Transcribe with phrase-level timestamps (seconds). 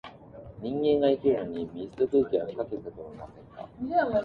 [0.63, 3.69] 人間が生きるのに、水と空気は不可欠だとは思いませんか？